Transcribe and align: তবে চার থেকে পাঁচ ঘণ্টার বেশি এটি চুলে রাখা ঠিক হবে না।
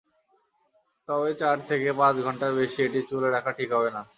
তবে 1.09 1.31
চার 1.41 1.57
থেকে 1.69 1.89
পাঁচ 1.99 2.15
ঘণ্টার 2.25 2.51
বেশি 2.59 2.79
এটি 2.83 2.99
চুলে 3.09 3.29
রাখা 3.29 3.51
ঠিক 3.57 3.69
হবে 3.75 3.89
না। 3.95 4.01